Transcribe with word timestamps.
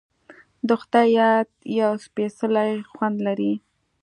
د 0.67 0.69
خدای 0.81 1.07
یاد 1.19 1.49
یو 1.81 1.91
سپیڅلی 2.05 2.71
خوند 2.91 3.17
لري. 3.27 3.53